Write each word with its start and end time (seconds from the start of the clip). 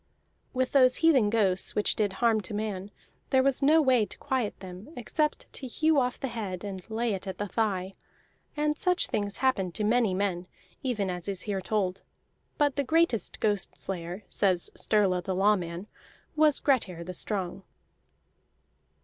With 0.51 0.71
those 0.71 0.95
heathen 1.05 1.29
ghosts 1.29 1.75
which 1.75 1.95
did 1.95 2.13
harm 2.13 2.41
to 2.41 2.55
man, 2.55 2.89
there 3.29 3.43
was 3.43 3.61
no 3.61 3.83
way 3.83 4.03
to 4.07 4.17
quiet 4.17 4.59
them 4.59 4.89
except 4.97 5.45
to 5.53 5.67
hew 5.67 5.99
off 5.99 6.19
the 6.19 6.27
head 6.29 6.63
and 6.63 6.81
lay 6.89 7.13
it 7.13 7.27
at 7.27 7.37
the 7.37 7.47
thigh. 7.47 7.93
And 8.57 8.75
such 8.75 9.05
things 9.05 9.37
happened 9.45 9.75
to 9.75 9.83
many 9.83 10.15
men, 10.15 10.47
even 10.81 11.11
as 11.11 11.27
is 11.27 11.43
here 11.43 11.61
told; 11.61 12.01
but 12.57 12.77
the 12.77 12.83
greatest 12.83 13.39
ghost 13.39 13.77
layer, 13.87 14.23
says 14.27 14.71
Sturla 14.73 15.21
the 15.23 15.35
Lawman, 15.35 15.85
was 16.35 16.59
Grettir 16.59 17.03
the 17.03 17.13
Strong. 17.13 17.61